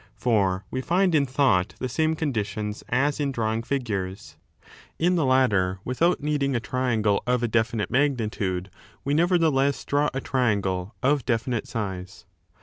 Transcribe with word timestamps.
For 0.15 0.65
we 0.71 0.81
find 0.81 1.13
in 1.13 1.27
thought 1.27 1.75
the 1.77 1.87
same 1.87 2.15
conditions 2.15 2.83
as 2.89 3.19
in 3.19 3.31
drawing 3.31 3.61
4500 3.61 3.67
figures. 4.17 4.37
In 4.97 5.13
the 5.13 5.25
latter 5.27 5.77
without 5.85 6.21
needing 6.23 6.55
a 6.55 6.59
triangle 6.59 7.21
of 7.27 7.43
a 7.43 7.47
definite 7.47 7.91
magnitude, 7.91 8.71
we 9.05 9.13
nevertheless 9.13 9.85
draw 9.85 10.09
a 10.11 10.19
triangle 10.19 10.95
of 11.03 11.23
definite 11.27 11.67
size. 11.67 12.25